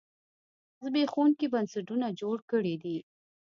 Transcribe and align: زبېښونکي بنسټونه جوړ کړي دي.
زبېښونکي 0.83 1.45
بنسټونه 1.53 2.07
جوړ 2.21 2.37
کړي 2.51 2.75
دي. 2.83 2.97